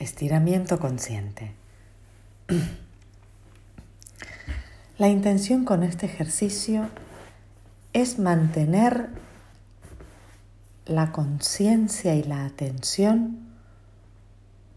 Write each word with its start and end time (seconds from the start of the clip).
Estiramiento 0.00 0.80
consciente. 0.80 1.52
La 4.96 5.08
intención 5.08 5.66
con 5.66 5.82
este 5.82 6.06
ejercicio 6.06 6.88
es 7.92 8.18
mantener 8.18 9.10
la 10.86 11.12
conciencia 11.12 12.14
y 12.14 12.22
la 12.22 12.46
atención 12.46 13.40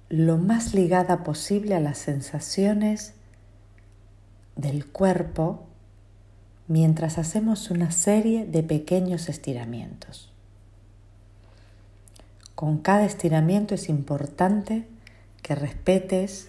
lo 0.09 0.38
más 0.38 0.73
ligada 0.73 1.23
posible 1.23 1.75
a 1.75 1.79
las 1.79 1.99
sensaciones 1.99 3.13
del 4.57 4.85
cuerpo 4.85 5.65
mientras 6.67 7.17
hacemos 7.17 7.71
una 7.71 7.91
serie 7.91 8.45
de 8.45 8.61
pequeños 8.61 9.29
estiramientos. 9.29 10.33
Con 12.55 12.79
cada 12.79 13.05
estiramiento 13.05 13.73
es 13.73 13.87
importante 13.87 14.85
que 15.43 15.53
respetes 15.53 16.47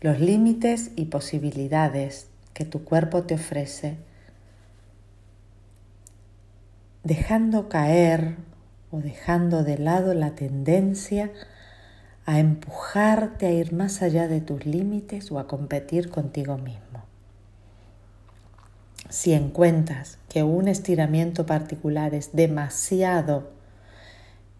los 0.00 0.20
límites 0.20 0.92
y 0.96 1.06
posibilidades 1.06 2.28
que 2.54 2.64
tu 2.64 2.84
cuerpo 2.84 3.24
te 3.24 3.34
ofrece, 3.34 3.98
dejando 7.04 7.68
caer 7.68 8.36
o 8.90 9.00
dejando 9.00 9.64
de 9.64 9.76
lado 9.76 10.14
la 10.14 10.34
tendencia 10.34 11.30
a 12.24 12.38
empujarte 12.38 13.46
a 13.46 13.50
ir 13.50 13.72
más 13.72 14.02
allá 14.02 14.28
de 14.28 14.40
tus 14.40 14.66
límites 14.66 15.32
o 15.32 15.38
a 15.38 15.46
competir 15.46 16.10
contigo 16.10 16.58
mismo. 16.58 17.04
Si 19.08 19.32
encuentras 19.32 20.18
que 20.28 20.42
un 20.42 20.68
estiramiento 20.68 21.46
particular 21.46 22.14
es 22.14 22.34
demasiado 22.34 23.50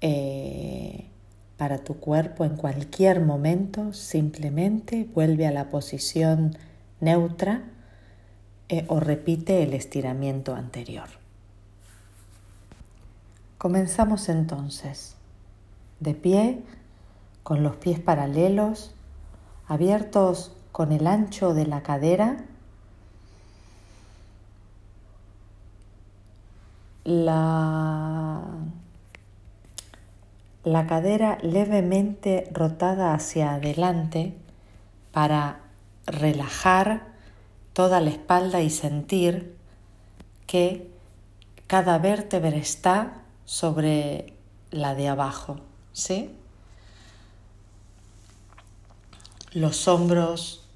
eh, 0.00 1.10
para 1.58 1.78
tu 1.78 1.98
cuerpo 1.98 2.44
en 2.44 2.56
cualquier 2.56 3.20
momento, 3.20 3.92
simplemente 3.92 5.08
vuelve 5.12 5.46
a 5.46 5.50
la 5.50 5.70
posición 5.70 6.56
neutra 7.00 7.64
eh, 8.68 8.84
o 8.88 9.00
repite 9.00 9.64
el 9.64 9.74
estiramiento 9.74 10.54
anterior. 10.54 11.08
Comenzamos 13.58 14.28
entonces 14.28 15.16
de 15.98 16.14
pie, 16.14 16.62
con 17.42 17.64
los 17.64 17.74
pies 17.76 17.98
paralelos, 17.98 18.94
abiertos 19.66 20.52
con 20.70 20.92
el 20.92 21.08
ancho 21.08 21.54
de 21.54 21.66
la 21.66 21.82
cadera. 21.82 22.44
La 27.04 28.17
la 30.72 30.86
cadera 30.86 31.38
levemente 31.40 32.48
rotada 32.52 33.14
hacia 33.14 33.54
adelante 33.54 34.36
para 35.12 35.60
relajar 36.06 37.06
toda 37.72 38.00
la 38.00 38.10
espalda 38.10 38.60
y 38.60 38.68
sentir 38.68 39.56
que 40.46 40.90
cada 41.66 41.98
vértebra 41.98 42.56
está 42.56 43.22
sobre 43.44 44.34
la 44.70 44.94
de 44.94 45.08
abajo, 45.08 45.60
¿sí? 45.92 46.34
Los 49.52 49.88
hombros 49.88 50.68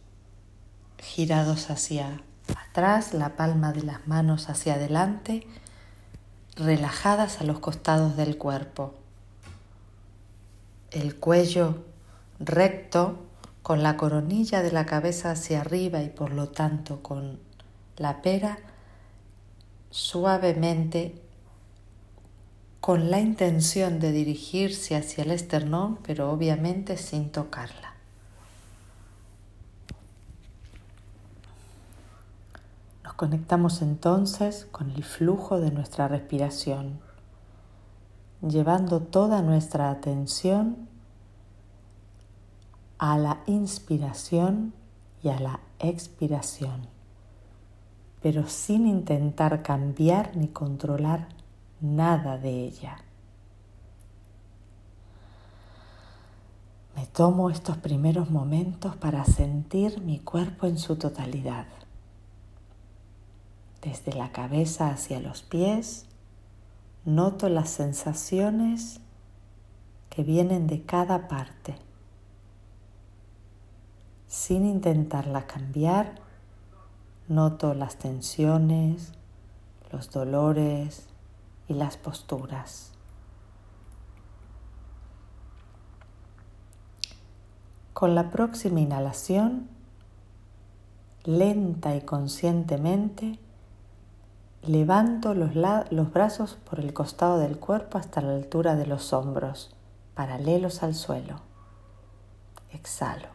girados 0.98 1.70
hacia 1.70 2.22
atrás, 2.70 3.12
la 3.12 3.36
palma 3.36 3.72
de 3.72 3.82
las 3.82 4.06
manos 4.06 4.48
hacia 4.48 4.74
adelante, 4.74 5.46
relajadas 6.56 7.40
a 7.40 7.44
los 7.44 7.58
costados 7.58 8.16
del 8.16 8.38
cuerpo 8.38 9.02
el 10.92 11.16
cuello 11.16 11.84
recto 12.38 13.18
con 13.62 13.82
la 13.82 13.96
coronilla 13.96 14.62
de 14.62 14.72
la 14.72 14.86
cabeza 14.86 15.30
hacia 15.30 15.60
arriba 15.60 16.02
y 16.02 16.08
por 16.08 16.32
lo 16.32 16.48
tanto 16.48 17.02
con 17.02 17.38
la 17.96 18.22
pera 18.22 18.58
suavemente 19.90 21.20
con 22.80 23.11
la 23.11 23.20
intención 23.20 24.00
de 24.00 24.11
dirigirse 24.11 24.96
hacia 24.96 25.22
el 25.22 25.30
esternón, 25.30 25.98
pero 26.02 26.33
obviamente 26.33 26.96
sin 26.96 27.30
tocarla. 27.30 27.94
Nos 33.05 33.14
conectamos 33.14 33.83
entonces 33.83 34.67
con 34.72 34.90
el 34.90 35.05
flujo 35.05 35.61
de 35.61 35.70
nuestra 35.70 36.08
respiración 36.08 36.98
llevando 38.42 39.01
toda 39.01 39.41
nuestra 39.41 39.91
atención 39.91 40.89
a 42.98 43.17
la 43.17 43.42
inspiración 43.47 44.75
y 45.23 45.29
a 45.29 45.39
la 45.39 45.61
expiración, 45.79 46.89
pero 48.20 48.48
sin 48.48 48.86
intentar 48.86 49.63
cambiar 49.63 50.36
ni 50.36 50.48
controlar 50.48 51.29
nada 51.80 52.39
de 52.39 52.64
ella. 52.64 52.98
Me 56.97 57.07
tomo 57.07 57.48
estos 57.51 57.79
primeros 57.79 58.30
momentos 58.30 58.97
para 58.97 59.24
sentir 59.24 60.01
mi 60.03 60.19
cuerpo 60.19 60.67
en 60.67 60.79
su 60.79 60.97
totalidad, 60.97 61.67
desde 63.80 64.13
la 64.13 64.30
cabeza 64.30 64.91
hacia 64.91 65.19
los 65.19 65.42
pies, 65.42 66.07
Noto 67.05 67.48
las 67.48 67.68
sensaciones 67.70 69.01
que 70.08 70.23
vienen 70.23 70.68
de 70.68 70.83
cada 70.83 71.27
parte. 71.27 71.74
Sin 74.29 74.64
intentarla 74.67 75.48
cambiar, 75.48 76.14
noto 77.27 77.74
las 77.74 77.96
tensiones, 77.96 79.12
los 79.91 80.12
dolores 80.12 81.08
y 81.67 81.74
las 81.74 81.96
posturas. 81.96 82.92
Con 87.95 88.14
la 88.14 88.30
próxima 88.30 88.80
inhalación, 88.80 89.68
lenta 91.24 91.96
y 91.96 92.02
conscientemente, 92.02 93.39
Levanto 94.62 95.34
los, 95.34 95.55
brazos 96.12 96.56
por 96.70 96.78
el 96.78 96.95
costado 96.95 97.39
del 97.39 97.58
cuerpo 97.58 97.98
hasta 97.98 98.20
la 98.20 98.33
altura 98.33 98.77
de 98.77 98.86
los 98.86 99.12
hombros, 99.12 99.74
paralelos 100.14 100.84
al 100.84 100.95
suelo. 100.95 101.40
Exhalo. 102.70 103.27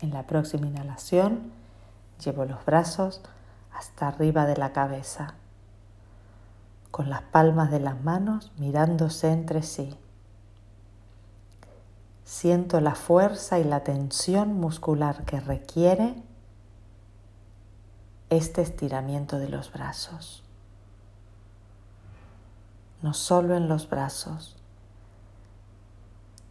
En 0.00 0.10
la 0.10 0.26
próxima 0.26 0.66
inhalación, 0.66 1.52
llevo 2.22 2.44
los 2.44 2.62
brazos 2.66 3.22
hasta 3.72 4.08
arriba 4.08 4.44
de 4.44 4.58
la 4.58 4.74
cabeza, 4.74 5.34
con 6.90 7.08
las 7.08 7.22
palmas 7.22 7.70
de 7.70 7.80
las 7.80 8.02
manos 8.02 8.52
mirándose 8.58 9.32
entre 9.32 9.62
sí. 9.62 9.96
Siento 12.24 12.80
la 12.82 12.94
fuerza 12.94 13.58
y 13.58 13.64
la 13.64 13.84
tensión 13.84 14.52
muscular 14.52 15.24
que 15.24 15.40
requiere 15.40 16.14
este 18.30 18.62
estiramiento 18.62 19.38
de 19.38 19.48
los 19.48 19.72
brazos. 19.72 20.42
No 23.02 23.12
solo 23.12 23.56
en 23.56 23.68
los 23.68 23.88
brazos, 23.88 24.56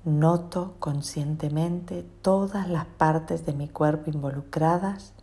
noto 0.04 0.76
conscientemente 0.80 2.04
todas 2.22 2.68
las 2.68 2.86
partes 2.86 3.46
de 3.46 3.54
mi 3.54 3.70
cuerpo 3.70 4.10
involucradas 4.12 5.14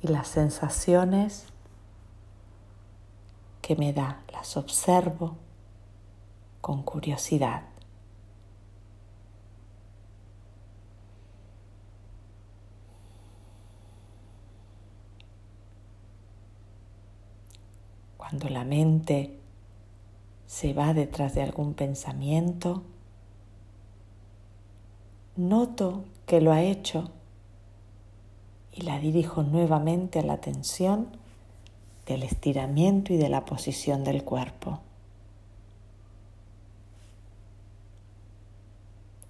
y 0.00 0.08
las 0.08 0.28
sensaciones 0.28 1.46
que 3.62 3.76
me 3.76 3.92
da, 3.92 4.20
las 4.32 4.56
observo 4.56 5.36
con 6.60 6.82
curiosidad. 6.82 7.62
Cuando 18.28 18.48
la 18.48 18.64
mente 18.64 19.38
se 20.48 20.74
va 20.74 20.94
detrás 20.94 21.36
de 21.36 21.42
algún 21.42 21.74
pensamiento, 21.74 22.82
noto 25.36 26.04
que 26.26 26.40
lo 26.40 26.52
ha 26.52 26.62
hecho 26.62 27.10
y 28.72 28.80
la 28.82 28.98
dirijo 28.98 29.44
nuevamente 29.44 30.18
a 30.18 30.22
la 30.22 30.32
atención 30.32 31.06
del 32.06 32.24
estiramiento 32.24 33.12
y 33.12 33.16
de 33.16 33.28
la 33.28 33.44
posición 33.44 34.02
del 34.02 34.24
cuerpo. 34.24 34.80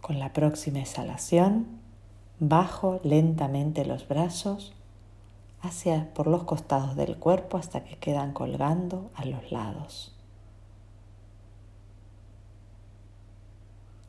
Con 0.00 0.18
la 0.18 0.32
próxima 0.32 0.78
exhalación, 0.78 1.66
bajo 2.40 2.98
lentamente 3.02 3.84
los 3.84 4.08
brazos 4.08 4.72
hacia 5.60 6.12
por 6.14 6.26
los 6.26 6.44
costados 6.44 6.96
del 6.96 7.16
cuerpo 7.16 7.56
hasta 7.56 7.84
que 7.84 7.96
quedan 7.96 8.32
colgando 8.32 9.10
a 9.14 9.24
los 9.24 9.50
lados. 9.50 10.16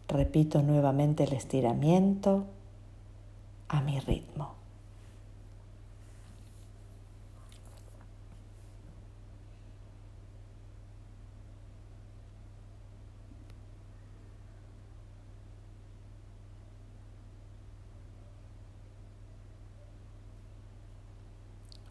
repito 0.07 0.61
nuevamente 0.61 1.23
el 1.25 1.33
estiramiento 1.33 2.45
a 3.67 3.81
mi 3.81 3.99
ritmo. 3.99 4.56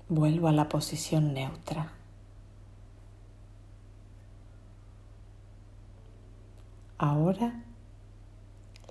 Vuelvo 0.09 0.47
a 0.47 0.53
la 0.53 0.69
posición 0.69 1.35
neutra. 1.35 1.93
Ahora 6.97 7.65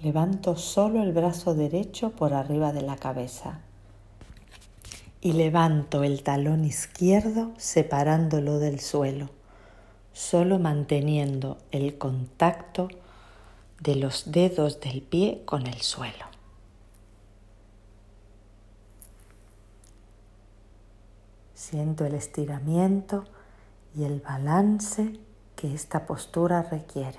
levanto 0.04 0.58
solo 0.58 1.02
el 1.02 1.14
brazo 1.14 1.56
derecho 1.56 2.12
por 2.12 2.34
arriba 2.34 2.74
de 2.74 2.82
la 2.82 2.98
cabeza 2.98 3.62
y 5.22 5.32
levanto 5.32 6.04
el 6.04 6.22
talón 6.22 6.66
izquierdo 6.66 7.54
separándolo 7.56 8.60
del 8.60 8.82
suelo, 8.82 9.30
solo 10.12 10.60
manteniendo 10.60 11.58
el 11.72 11.98
contacto 11.98 12.90
de 13.80 13.96
los 13.96 14.32
dedos 14.34 14.82
del 14.82 15.02
pie 15.02 15.44
con 15.46 15.66
el 15.66 15.82
suelo. 15.82 16.35
Siento 21.56 22.06
el 22.06 22.16
estiramiento 22.16 23.24
y 23.96 24.04
el 24.04 24.20
balance 24.20 25.18
que 25.56 25.74
esta 25.74 26.06
postura 26.06 26.62
requiere. 26.64 27.18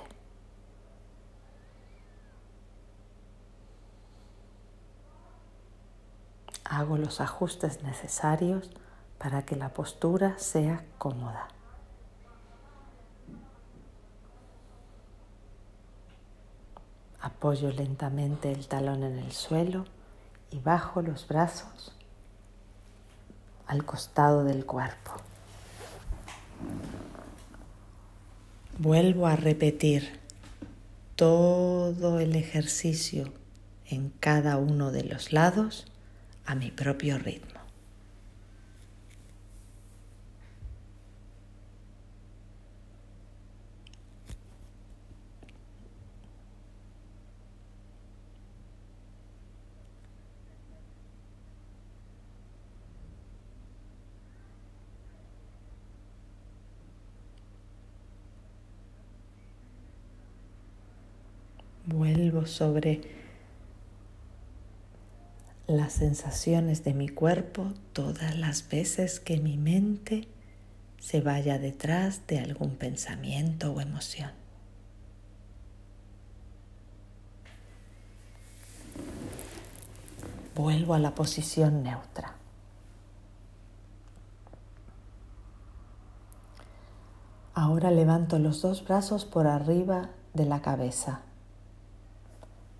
Hago 6.64 6.98
los 6.98 7.22
ajustes 7.22 7.82
necesarios 7.82 8.70
para 9.16 9.46
que 9.46 9.56
la 9.56 9.70
postura 9.70 10.38
sea 10.38 10.84
cómoda. 10.98 11.48
Apoyo 17.22 17.70
lentamente 17.70 18.52
el 18.52 18.68
talón 18.68 19.02
en 19.02 19.18
el 19.18 19.32
suelo 19.32 19.86
y 20.50 20.58
bajo 20.60 21.00
los 21.00 21.26
brazos 21.26 21.95
al 23.66 23.84
costado 23.84 24.44
del 24.44 24.64
cuerpo. 24.64 25.12
Vuelvo 28.78 29.26
a 29.26 29.36
repetir 29.36 30.20
todo 31.16 32.20
el 32.20 32.36
ejercicio 32.36 33.32
en 33.86 34.10
cada 34.20 34.58
uno 34.58 34.90
de 34.92 35.04
los 35.04 35.32
lados 35.32 35.86
a 36.44 36.54
mi 36.54 36.70
propio 36.70 37.18
ritmo. 37.18 37.55
Sobre 62.46 63.00
las 65.66 65.94
sensaciones 65.94 66.84
de 66.84 66.94
mi 66.94 67.08
cuerpo 67.08 67.72
todas 67.92 68.38
las 68.38 68.68
veces 68.68 69.18
que 69.18 69.38
mi 69.38 69.56
mente 69.56 70.28
se 71.00 71.20
vaya 71.20 71.58
detrás 71.58 72.26
de 72.28 72.38
algún 72.38 72.76
pensamiento 72.76 73.72
o 73.72 73.80
emoción. 73.80 74.30
Vuelvo 80.54 80.94
a 80.94 80.98
la 81.00 81.14
posición 81.14 81.82
neutra. 81.82 82.36
Ahora 87.54 87.90
levanto 87.90 88.38
los 88.38 88.62
dos 88.62 88.84
brazos 88.84 89.24
por 89.24 89.48
arriba 89.48 90.10
de 90.32 90.46
la 90.46 90.62
cabeza 90.62 91.25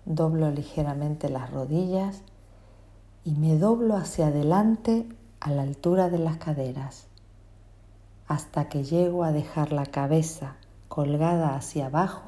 doblo 0.07 0.49
ligeramente 0.51 1.29
las 1.29 1.51
rodillas 1.51 2.21
y 3.25 3.31
me 3.31 3.57
doblo 3.57 3.97
hacia 3.97 4.27
adelante 4.27 5.07
a 5.41 5.51
la 5.51 5.63
altura 5.63 6.09
de 6.09 6.17
las 6.17 6.37
caderas 6.37 7.07
hasta 8.27 8.69
que 8.69 8.85
llego 8.85 9.25
a 9.25 9.33
dejar 9.33 9.73
la 9.73 9.85
cabeza 9.85 10.55
colgada 10.87 11.55
hacia 11.55 11.87
abajo 11.87 12.23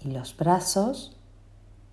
y 0.00 0.12
los 0.12 0.36
brazos 0.36 1.16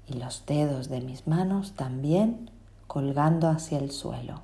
y 0.07 0.13
los 0.13 0.45
dedos 0.45 0.89
de 0.89 1.01
mis 1.01 1.25
manos 1.27 1.74
también 1.74 2.51
colgando 2.86 3.50
hacia 3.50 3.80
el 3.80 3.89
suelo. 3.89 4.44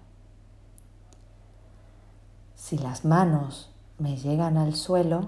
Si 2.56 2.80
las 2.80 3.06
manos 3.06 3.70
me 4.00 4.18
llegan 4.18 4.58
al 4.58 4.76
suelo, 4.76 5.28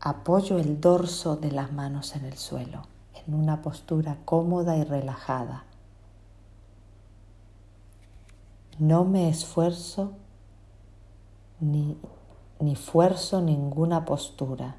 apoyo 0.00 0.58
el 0.58 0.80
dorso 0.80 1.36
de 1.36 1.52
las 1.52 1.72
manos 1.72 2.16
en 2.16 2.24
el 2.24 2.36
suelo 2.36 2.93
en 3.26 3.34
una 3.34 3.62
postura 3.62 4.18
cómoda 4.24 4.76
y 4.76 4.84
relajada. 4.84 5.64
No 8.78 9.04
me 9.04 9.28
esfuerzo 9.28 10.12
ni, 11.60 11.96
ni 12.60 12.76
fuerzo 12.76 13.40
ninguna 13.40 14.04
postura. 14.04 14.76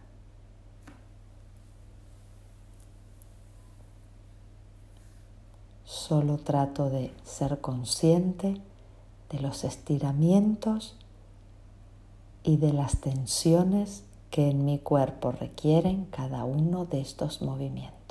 Solo 5.84 6.38
trato 6.38 6.90
de 6.90 7.14
ser 7.24 7.62
consciente 7.62 8.62
de 9.30 9.40
los 9.40 9.64
estiramientos 9.64 10.96
y 12.44 12.58
de 12.58 12.74
las 12.74 12.98
tensiones 13.02 14.04
que 14.30 14.50
en 14.50 14.66
mi 14.66 14.78
cuerpo 14.78 15.32
requieren 15.32 16.06
cada 16.06 16.44
uno 16.44 16.86
de 16.86 17.02
estos 17.02 17.42
movimientos. 17.42 18.05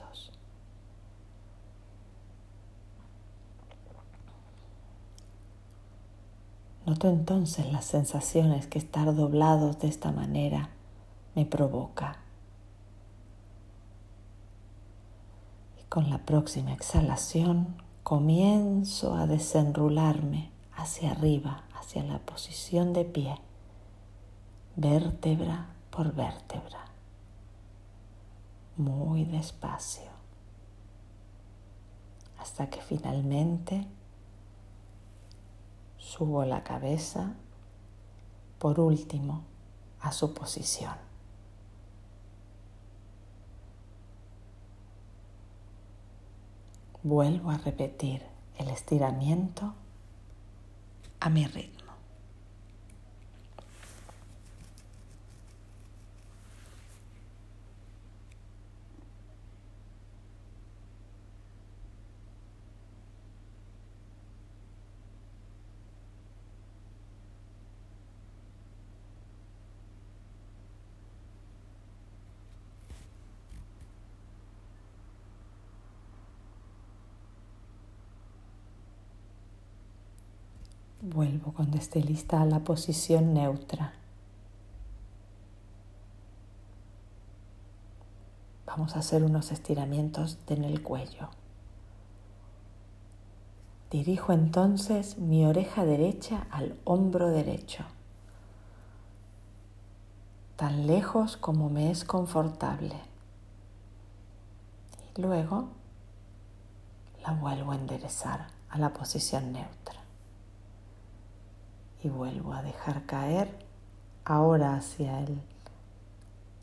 Noto 6.87 7.09
entonces 7.09 7.73
las 7.73 7.87
sensaciones 7.87 8.67
que 8.67 8.79
estar 8.79 9.14
doblados 9.14 9.79
de 9.79 9.88
esta 9.88 10.12
manera 10.12 10.69
me 11.35 11.47
provoca. 11.47 12.19
Y 15.81 15.85
con 15.85 16.11
la 16.11 16.19
próxima 16.19 16.75
exhalación 16.75 17.76
comienzo 18.03 19.14
a 19.14 19.26
desenrularme 19.26 20.50
hacia 20.76 21.12
arriba, 21.12 21.64
hacia 21.75 22.05
la 22.05 22.19
posición 22.19 22.93
de 22.93 23.07
pie, 23.07 23.35
vértebra 24.76 25.69
por 25.91 26.12
vértebra, 26.14 26.85
muy 28.76 29.25
despacio, 29.25 30.11
hasta 32.38 32.69
que 32.69 32.83
finalmente 32.83 33.87
Subo 36.16 36.44
la 36.44 36.62
cabeza 36.62 37.35
por 38.61 38.78
último 38.78 39.42
a 40.00 40.12
su 40.12 40.33
posición. 40.33 40.94
Vuelvo 47.02 47.50
a 47.50 47.59
repetir 47.59 48.23
el 48.59 48.68
estiramiento 48.68 49.75
a 51.18 51.30
mi 51.30 51.49
ritmo. 51.49 51.84
Vuelvo 81.06 81.52
cuando 81.52 81.76
esté 81.76 82.00
lista 82.00 82.40
a 82.40 82.46
la 82.46 82.61
posición 82.61 83.34
neutra. 83.34 83.92
Vamos 88.64 88.96
a 88.96 89.00
hacer 89.00 89.23
unos 89.23 89.52
estiramientos 89.52 90.38
en 90.46 90.64
el 90.64 90.82
cuello. 90.82 91.28
Dirijo 93.90 94.32
entonces 94.32 95.18
mi 95.18 95.44
oreja 95.44 95.84
derecha 95.84 96.46
al 96.50 96.75
hombro 96.84 97.28
derecho, 97.28 97.84
tan 100.56 100.87
lejos 100.87 101.37
como 101.37 101.68
me 101.68 101.90
es 101.90 102.06
confortable. 102.06 102.99
Y 105.14 105.20
luego 105.20 105.68
la 107.23 107.32
vuelvo 107.32 107.73
a 107.73 107.76
enderezar 107.76 108.46
a 108.70 108.78
la 108.78 108.94
posición 108.94 109.52
neutra. 109.52 110.03
Y 112.04 112.11
vuelvo 112.11 112.52
a 112.52 112.61
dejar 112.61 113.06
caer 113.06 113.49
ahora 114.26 114.75
hacia 114.75 115.20
el 115.20 115.40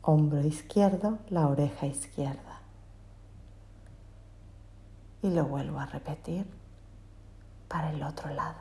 hombro 0.02 0.40
izquierdo, 0.40 1.18
la 1.30 1.48
oreja 1.48 1.86
izquierda. 1.86 2.60
Y 5.20 5.30
lo 5.30 5.44
vuelvo 5.46 5.80
a 5.80 5.86
repetir 5.86 6.46
para 7.66 7.90
el 7.90 8.04
otro 8.04 8.30
lado. 8.30 8.60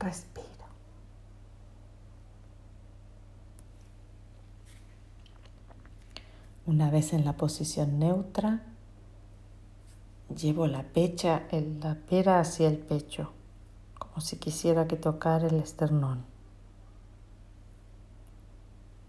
Respiro. 0.00 0.53
Una 6.66 6.90
vez 6.90 7.12
en 7.12 7.26
la 7.26 7.34
posición 7.34 7.98
neutra, 7.98 8.62
llevo 10.34 10.66
la 10.66 10.82
pecha, 10.82 11.42
la 11.50 11.94
pera 11.94 12.40
hacia 12.40 12.68
el 12.68 12.78
pecho, 12.78 13.32
como 13.98 14.20
si 14.20 14.36
quisiera 14.36 14.88
que 14.88 14.96
tocara 14.96 15.46
el 15.46 15.56
esternón. 15.56 16.24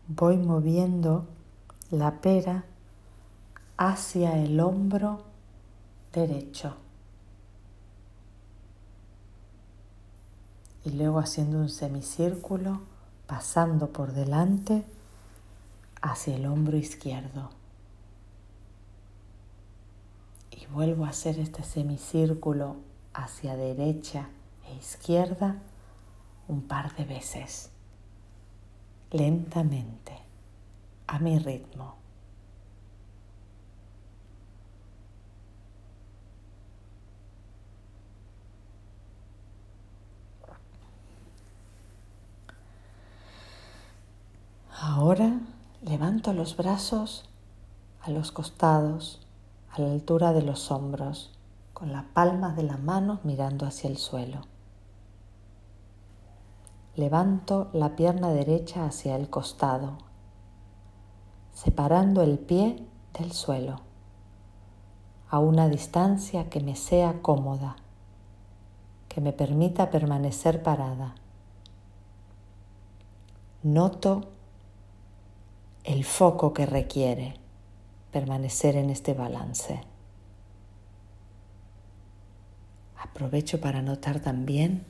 Voy 0.08 0.38
moviendo 0.38 1.26
la 1.92 2.20
pera 2.20 2.66
hacia 3.78 4.38
el 4.38 4.60
hombro 4.60 5.24
derecho. 6.12 6.76
Y 10.84 10.92
luego 10.92 11.20
haciendo 11.20 11.58
un 11.60 11.70
semicírculo, 11.70 12.82
pasando 13.28 13.88
por 13.90 14.12
delante 14.12 14.86
hacia 16.06 16.36
el 16.36 16.46
hombro 16.46 16.78
izquierdo. 16.78 17.50
Y 20.52 20.68
vuelvo 20.68 21.06
a 21.06 21.10
hacer 21.10 21.40
este 21.40 21.64
semicírculo 21.64 22.78
hacia 23.14 23.56
derecha 23.56 24.30
e 24.68 24.76
izquierda 24.76 25.58
un 26.48 26.62
par 26.62 26.96
de 26.96 27.06
veces, 27.06 27.72
lentamente, 29.12 30.14
a 31.08 31.18
mi 31.18 31.40
ritmo. 31.40 31.96
Ahora 44.72 45.40
Los 46.34 46.58
brazos 46.58 47.30
a 48.02 48.10
los 48.10 48.32
costados, 48.32 49.22
a 49.70 49.80
la 49.80 49.92
altura 49.92 50.34
de 50.34 50.42
los 50.42 50.72
hombros, 50.72 51.32
con 51.74 51.92
las 51.92 52.04
palmas 52.04 52.56
de 52.56 52.64
las 52.64 52.80
manos 52.80 53.20
mirando 53.24 53.68
hacia 53.68 53.90
el 53.90 53.98
suelo. 53.98 54.42
Levanto 56.96 57.70
la 57.74 57.96
pierna 57.96 58.30
derecha 58.30 58.86
hacia 58.86 59.16
el 59.16 59.30
costado, 59.30 60.00
separando 61.54 62.24
el 62.24 62.40
pie 62.40 62.84
del 63.20 63.32
suelo, 63.32 63.82
a 65.30 65.38
una 65.38 65.70
distancia 65.70 66.50
que 66.50 66.60
me 66.60 66.76
sea 66.76 67.22
cómoda, 67.22 67.76
que 69.10 69.22
me 69.22 69.32
permita 69.32 69.92
permanecer 69.92 70.64
parada. 70.64 71.14
Noto 73.62 74.35
el 75.86 76.04
foco 76.04 76.52
que 76.52 76.66
requiere 76.66 77.36
permanecer 78.12 78.76
en 78.76 78.90
este 78.90 79.14
balance. 79.14 79.82
Aprovecho 82.98 83.62
para 83.62 83.84
notar 83.84 84.20
también 84.20 84.84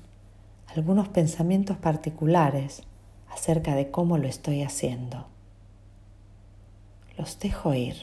algunos 0.67 1.09
pensamientos 1.09 1.77
particulares 1.77 2.83
acerca 3.29 3.75
de 3.75 3.91
cómo 3.91 4.17
lo 4.17 4.27
estoy 4.27 4.63
haciendo. 4.63 5.27
Los 7.17 7.39
dejo 7.39 7.73
ir, 7.73 7.95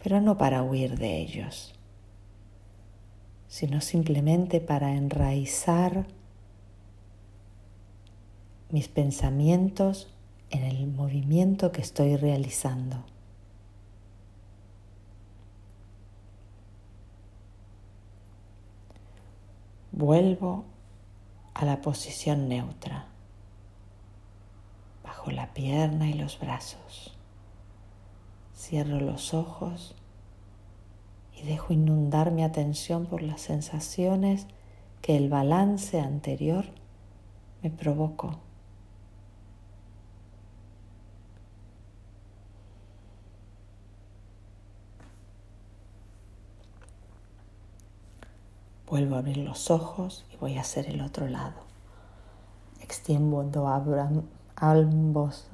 pero 0.00 0.20
no 0.20 0.38
para 0.38 0.62
huir 0.62 0.98
de 0.98 1.18
ellos, 1.18 1.74
sino 3.48 3.80
simplemente 3.80 4.60
para 4.60 4.94
enraizar 4.94 6.06
mis 8.70 8.86
pensamientos 8.86 10.14
en 10.50 10.64
el 10.64 10.86
movimiento 10.86 11.72
que 11.72 11.80
estoy 11.80 12.16
realizando. 12.16 13.04
Vuelvo 19.92 20.64
a 21.54 21.64
la 21.64 21.80
posición 21.80 22.48
neutra, 22.48 23.06
bajo 25.02 25.30
la 25.30 25.52
pierna 25.54 26.08
y 26.08 26.12
los 26.12 26.38
brazos. 26.38 27.16
Cierro 28.54 29.00
los 29.00 29.34
ojos 29.34 29.96
y 31.34 31.42
dejo 31.42 31.72
inundar 31.72 32.30
mi 32.30 32.44
atención 32.44 33.06
por 33.06 33.22
las 33.22 33.40
sensaciones 33.40 34.46
que 35.02 35.16
el 35.16 35.28
balance 35.28 36.00
anterior 36.00 36.66
me 37.62 37.70
provocó. 37.70 38.47
Vuelvo 48.90 49.16
a 49.16 49.18
abrir 49.18 49.36
los 49.38 49.70
ojos 49.70 50.24
y 50.32 50.36
voy 50.36 50.56
a 50.56 50.62
hacer 50.62 50.88
el 50.88 51.02
otro 51.02 51.28
lado. 51.28 51.60
Extiendo 52.80 53.68
ambos 54.56 55.46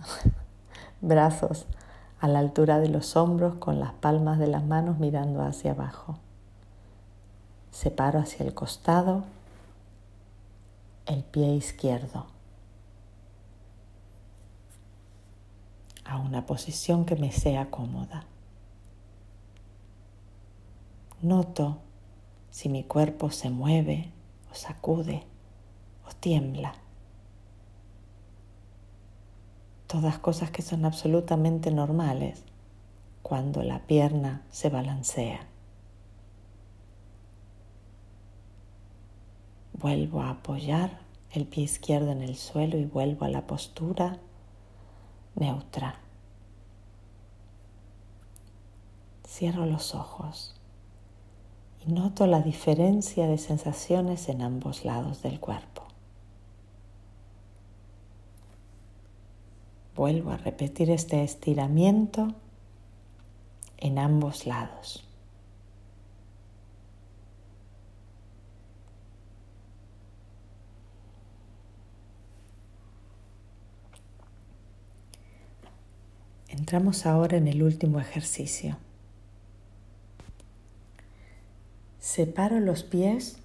brazos 1.00 1.66
a 2.20 2.28
la 2.28 2.38
altura 2.38 2.78
de 2.78 2.88
los 2.88 3.16
hombros 3.16 3.56
con 3.56 3.80
las 3.80 3.92
palmas 3.92 4.38
de 4.38 4.46
las 4.46 4.64
manos 4.64 4.98
mirando 4.98 5.42
hacia 5.42 5.72
abajo. 5.72 6.16
Separo 7.72 8.20
hacia 8.20 8.46
el 8.46 8.54
costado 8.54 9.24
el 11.06 11.22
pie 11.22 11.54
izquierdo 11.54 12.26
a 16.04 16.18
una 16.18 16.46
posición 16.46 17.04
que 17.04 17.16
me 17.16 17.32
sea 17.32 17.70
cómoda. 17.70 18.24
Noto 21.20 21.78
si 22.54 22.68
mi 22.68 22.84
cuerpo 22.84 23.32
se 23.32 23.50
mueve 23.50 24.12
o 24.48 24.54
sacude 24.54 25.24
o 26.08 26.14
tiembla. 26.14 26.76
Todas 29.88 30.20
cosas 30.20 30.52
que 30.52 30.62
son 30.62 30.84
absolutamente 30.84 31.72
normales 31.72 32.44
cuando 33.22 33.64
la 33.64 33.80
pierna 33.88 34.42
se 34.52 34.70
balancea. 34.70 35.48
Vuelvo 39.72 40.22
a 40.22 40.30
apoyar 40.30 41.00
el 41.32 41.48
pie 41.48 41.64
izquierdo 41.64 42.12
en 42.12 42.22
el 42.22 42.36
suelo 42.36 42.78
y 42.78 42.84
vuelvo 42.84 43.24
a 43.24 43.30
la 43.30 43.48
postura 43.48 44.20
neutra. 45.34 45.98
Cierro 49.26 49.66
los 49.66 49.96
ojos 49.96 50.53
y 51.86 51.92
noto 51.92 52.26
la 52.26 52.40
diferencia 52.40 53.26
de 53.26 53.38
sensaciones 53.38 54.28
en 54.28 54.42
ambos 54.42 54.84
lados 54.84 55.22
del 55.22 55.40
cuerpo. 55.40 55.82
Vuelvo 59.94 60.32
a 60.32 60.36
repetir 60.36 60.90
este 60.90 61.22
estiramiento 61.22 62.34
en 63.78 63.98
ambos 63.98 64.46
lados. 64.46 65.04
Entramos 76.48 77.04
ahora 77.04 77.36
en 77.36 77.46
el 77.46 77.62
último 77.62 78.00
ejercicio. 78.00 78.78
Separo 82.04 82.60
los 82.60 82.82
pies 82.82 83.38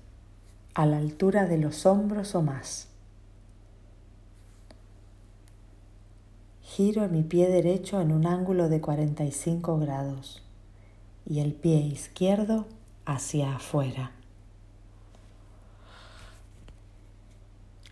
a 0.73 0.85
la 0.85 0.97
altura 0.97 1.45
de 1.45 1.57
los 1.57 1.85
hombros 1.85 2.35
o 2.35 2.41
más. 2.41 2.89
Giro 6.61 7.07
mi 7.07 7.23
pie 7.23 7.47
derecho 7.47 8.01
en 8.01 8.11
un 8.11 8.27
ángulo 8.27 8.67
de 8.67 8.81
45 8.81 9.79
grados 9.79 10.43
y 11.25 11.39
el 11.39 11.53
pie 11.53 11.77
izquierdo 11.77 12.67
hacia 13.05 13.55
afuera. 13.55 14.11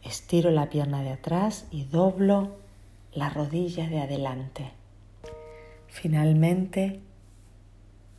Estiro 0.04 0.52
la 0.52 0.70
pierna 0.70 1.02
de 1.02 1.14
atrás 1.14 1.66
y 1.72 1.86
doblo 1.86 2.58
la 3.14 3.30
rodilla 3.30 3.88
de 3.88 4.02
adelante. 4.02 4.72
Finalmente, 5.88 7.07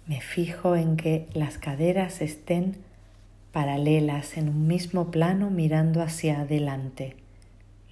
me 0.08 0.20
fijo 0.20 0.74
en 0.74 0.96
que 0.96 1.28
las 1.34 1.58
caderas 1.58 2.20
estén 2.20 2.76
paralelas 3.52 4.36
en 4.36 4.48
un 4.48 4.66
mismo 4.66 5.12
plano 5.12 5.50
mirando 5.50 6.02
hacia 6.02 6.40
adelante 6.40 7.14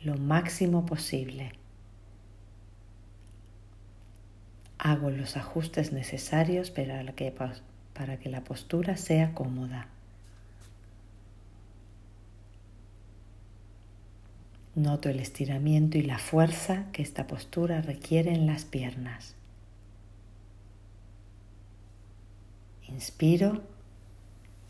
lo 0.07 0.17
máximo 0.17 0.87
posible. 0.87 1.53
Hago 4.79 5.11
los 5.11 5.37
ajustes 5.37 5.93
necesarios 5.93 6.71
para 6.71 7.15
que, 7.15 8.29
la 8.29 8.45
postura 8.45 8.97
sea 8.97 9.35
cómoda. 9.35 9.89
Noto 14.75 15.09
el 15.09 15.19
estiramiento 15.19 15.97
y 15.97 16.03
la 16.03 16.19
fuerza 16.19 16.85
que 16.93 17.03
esta 17.03 17.27
postura 17.27 17.81
requiere 17.81 18.33
en 18.33 18.47
las 18.47 18.65
piernas. 18.65 19.36
Inspiro 22.89 23.63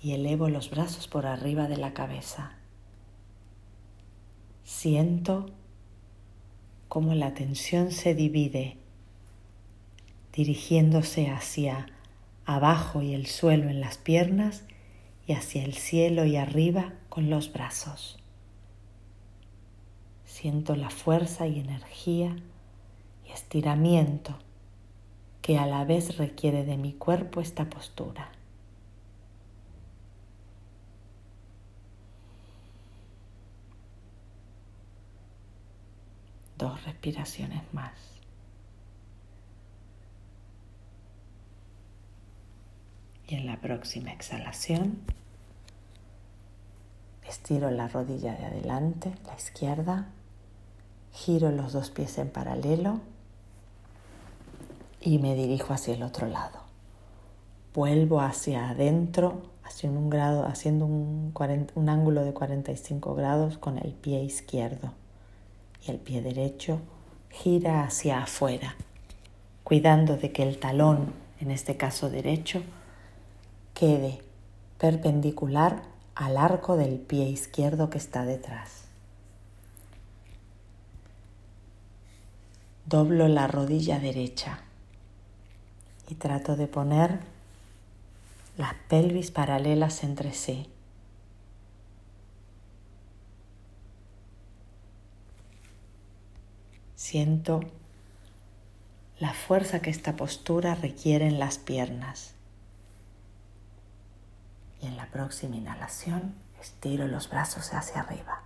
y 0.01 0.13
elevo 0.13 0.49
los 0.49 0.71
brazos 0.71 1.09
por 1.09 1.27
arriba 1.27 1.69
de 1.69 1.77
la 1.77 1.93
cabeza. 1.93 2.53
Siento 4.65 5.47
cómo 6.89 7.15
la 7.15 7.35
tensión 7.35 7.93
se 7.93 8.15
divide, 8.15 8.79
dirigiéndose 10.33 11.29
hacia 11.29 11.89
abajo 12.45 13.03
y 13.03 13.15
el 13.15 13.27
suelo 13.27 13.69
en 13.69 13.81
las 13.81 13.99
piernas 13.99 14.65
y 15.27 15.33
hacia 15.33 15.65
el 15.65 15.75
cielo 15.75 16.25
y 16.25 16.37
arriba 16.37 16.95
con 17.09 17.29
los 17.29 17.53
brazos. 17.53 18.19
Siento 20.25 20.77
la 20.77 20.91
fuerza 20.91 21.47
y 21.47 21.59
energía 21.61 22.37
y 23.27 23.33
estiramiento 23.33 24.39
que 25.47 25.59
a 25.59 25.67
la 25.67 25.85
vez 25.85 26.17
requiere 26.17 26.65
de 26.65 26.77
mi 26.77 26.93
cuerpo 26.93 27.41
esta 27.41 27.67
postura. 27.67 28.33
Dos 36.59 36.83
respiraciones 36.83 37.63
más. 37.73 37.93
Y 43.29 43.37
en 43.37 43.47
la 43.47 43.61
próxima 43.61 44.11
exhalación, 44.11 44.99
estiro 47.25 47.71
la 47.71 47.87
rodilla 47.87 48.35
de 48.35 48.47
adelante, 48.47 49.15
la 49.25 49.37
izquierda, 49.37 50.09
giro 51.13 51.53
los 51.53 51.73
dos 51.73 51.91
pies 51.91 52.19
en 52.19 52.31
paralelo 52.31 53.01
y 55.07 55.21
me 55.21 55.37
dirijo 55.37 55.73
hacia 55.73 55.95
el 55.95 56.03
otro 56.03 56.27
lado. 56.27 56.59
Vuelvo 57.73 58.21
hacia 58.21 58.71
adentro, 58.71 59.41
haciendo 59.63 60.01
un, 60.01 60.11
grado, 60.11 60.45
haciendo 60.45 60.85
un, 60.85 61.33
un 61.77 61.89
ángulo 61.89 62.25
de 62.25 62.33
45 62.33 63.15
grados 63.15 63.57
con 63.57 63.79
el 63.79 63.93
pie 63.93 64.25
izquierdo 64.25 64.95
y 65.87 65.93
el 65.93 65.99
pie 65.99 66.23
derecho 66.23 66.81
gira 67.31 67.85
hacia 67.85 68.25
afuera, 68.25 68.75
cuidando 69.63 70.17
de 70.17 70.33
que 70.33 70.43
el 70.43 70.59
talón, 70.59 71.13
en 71.39 71.53
este 71.53 71.77
caso 71.77 72.11
derecho, 72.11 72.65
quede 73.75 74.23
perpendicular 74.79 75.83
al 76.17 76.37
arco 76.37 76.77
del 76.77 76.99
pie 76.99 77.29
izquierdo 77.29 77.91
que 77.91 77.99
está 77.99 78.25
detrás. 78.25 78.87
Doblo 82.87 83.29
la 83.29 83.47
rodilla 83.47 84.01
derecha 84.01 84.66
y 86.09 86.15
trato 86.15 86.57
de 86.57 86.67
poner 86.67 87.21
las 88.57 88.75
pelvis 88.89 89.31
paralelas 89.31 90.03
entre 90.05 90.33
sí. 90.33 90.69
Siento 96.95 97.61
la 99.19 99.33
fuerza 99.33 99.81
que 99.81 99.91
esta 99.91 100.17
postura 100.17 100.75
requiere 100.75 101.27
en 101.27 101.39
las 101.39 101.59
piernas. 101.59 102.35
Y 104.83 104.87
en 104.87 104.97
la 104.97 105.07
próxima 105.07 105.57
inhalación 105.57 106.35
estiro 106.61 107.07
los 107.07 107.31
brazos 107.31 107.73
hacia 107.73 108.01
arriba. 108.01 108.46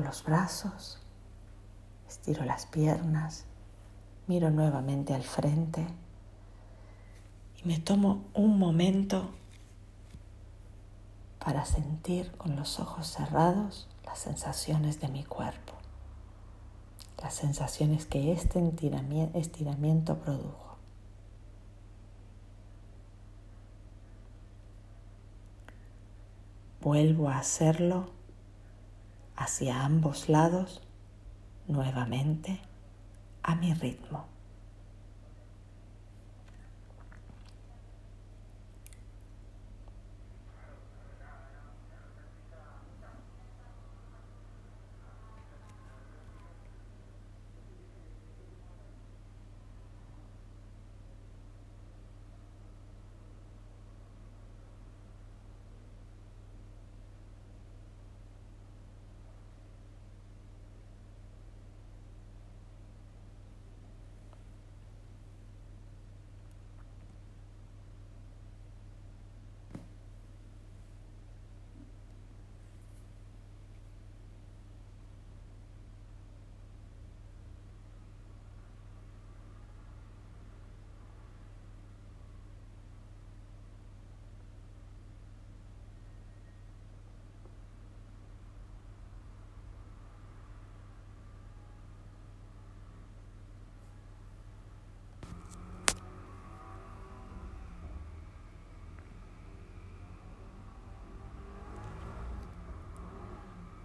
Los 0.00 0.24
brazos, 0.24 0.98
estiro 2.08 2.44
las 2.44 2.66
piernas, 2.66 3.46
miro 4.26 4.50
nuevamente 4.50 5.14
al 5.14 5.22
frente 5.22 5.86
y 7.62 7.68
me 7.68 7.78
tomo 7.78 8.24
un 8.34 8.58
momento 8.58 9.30
para 11.44 11.64
sentir 11.64 12.32
con 12.32 12.56
los 12.56 12.78
ojos 12.80 13.06
cerrados 13.06 13.88
las 14.04 14.18
sensaciones 14.18 15.00
de 15.00 15.08
mi 15.08 15.24
cuerpo, 15.24 15.72
las 17.22 17.34
sensaciones 17.34 18.06
que 18.06 18.32
este 18.32 18.60
estiramiento 19.34 20.18
produjo. 20.18 20.76
Vuelvo 26.80 27.28
a 27.28 27.38
hacerlo 27.38 28.19
hacia 29.40 29.84
ambos 29.86 30.28
lados 30.28 30.82
nuevamente 31.66 32.60
a 33.42 33.54
mi 33.54 33.72
ritmo. 33.72 34.26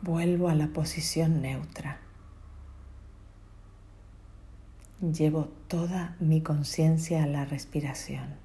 Vuelvo 0.05 0.49
a 0.49 0.53
la 0.53 0.67
posición 0.67 1.41
neutra. 1.41 1.99
Llevo 5.01 5.45
toda 5.67 6.15
mi 6.19 6.41
conciencia 6.41 7.23
a 7.23 7.25
la 7.25 7.43
respiración. 7.43 8.35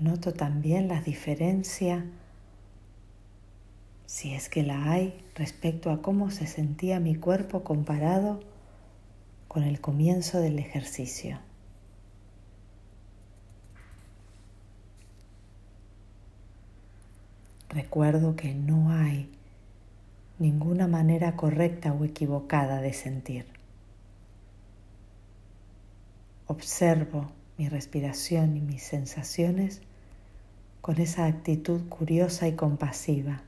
Noto 0.00 0.34
también 0.34 0.88
la 0.88 1.00
diferencia, 1.00 2.04
si 4.06 4.34
es 4.34 4.48
que 4.48 4.64
la 4.64 4.90
hay, 4.90 5.24
respecto 5.36 5.92
a 5.92 6.02
cómo 6.02 6.32
se 6.32 6.48
sentía 6.48 6.98
mi 6.98 7.14
cuerpo 7.14 7.62
comparado 7.62 8.40
con 9.46 9.62
el 9.62 9.80
comienzo 9.80 10.40
del 10.40 10.58
ejercicio. 10.58 11.38
Recuerdo 17.76 18.36
que 18.36 18.54
no 18.54 18.90
hay 18.90 19.28
ninguna 20.38 20.88
manera 20.88 21.36
correcta 21.36 21.92
o 21.92 22.06
equivocada 22.06 22.80
de 22.80 22.94
sentir. 22.94 23.44
Observo 26.46 27.30
mi 27.58 27.68
respiración 27.68 28.56
y 28.56 28.62
mis 28.62 28.82
sensaciones 28.82 29.82
con 30.80 30.98
esa 30.98 31.26
actitud 31.26 31.86
curiosa 31.90 32.48
y 32.48 32.54
compasiva 32.54 33.42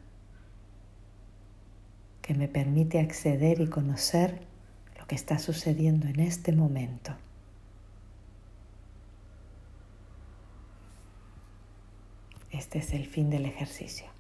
que 2.20 2.34
me 2.34 2.48
permite 2.48 3.00
acceder 3.00 3.62
y 3.62 3.68
conocer 3.68 4.42
lo 4.98 5.06
que 5.06 5.14
está 5.14 5.38
sucediendo 5.38 6.06
en 6.06 6.20
este 6.20 6.52
momento. 6.52 7.14
Este 12.50 12.80
es 12.80 12.92
el 12.92 13.06
fin 13.06 13.30
del 13.30 13.46
ejercicio. 13.46 14.17